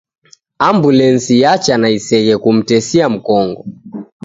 Ambulesi 0.67 1.33
yacha 1.43 1.75
na 1.77 1.89
iseghe 1.97 2.35
kumtesia 2.43 3.09
mkongo. 3.09 3.65